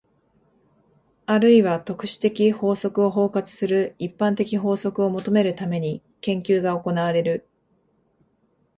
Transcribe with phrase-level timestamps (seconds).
[1.27, 7.47] あるいは特殊的法則を包括する一般的法則を求めるために、研究が行われる。